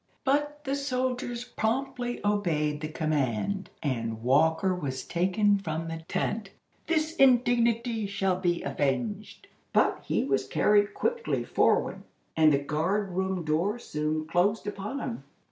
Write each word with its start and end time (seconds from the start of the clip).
But 0.23 0.63
the 0.63 0.75
soldiers 0.75 1.43
promptly 1.43 2.21
obeyed 2.25 2.81
the 2.81 2.87
command, 2.87 3.69
and 3.83 4.23
Walker 4.23 4.73
was 4.73 5.03
taken 5.05 5.59
from 5.59 5.87
the 5.89 6.01
tent. 6.07 6.49
"This 6.87 7.15
indignity 7.17 8.07
shall 8.07 8.39
be 8.39 8.63
avenged!" 8.63 9.45
but 9.73 10.01
he 10.03 10.25
was 10.25 10.47
carried 10.47 10.95
quickly 10.95 11.43
forward, 11.43 12.01
and 12.35 12.51
the 12.51 12.57
guard 12.57 13.11
room 13.11 13.43
door 13.45 13.77
soon 13.77 14.25
closed 14.25 14.65
upon 14.65 14.97
him. 15.01 15.23